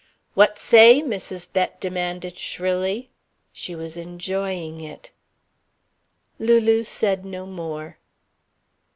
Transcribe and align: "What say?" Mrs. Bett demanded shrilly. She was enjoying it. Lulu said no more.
"What 0.33 0.57
say?" 0.57 1.03
Mrs. 1.03 1.53
Bett 1.53 1.79
demanded 1.79 2.35
shrilly. 2.39 3.11
She 3.53 3.75
was 3.75 3.95
enjoying 3.95 4.79
it. 4.81 5.11
Lulu 6.39 6.83
said 6.85 7.23
no 7.23 7.45
more. 7.45 7.99